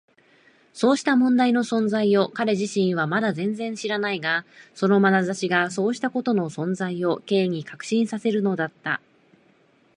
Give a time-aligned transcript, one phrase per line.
[0.73, 8.99] そうした問題の存在を彼自身はまだ全然知らないが、そのまなざしがそうしたことの存在を Ｋ に確信させるのだった。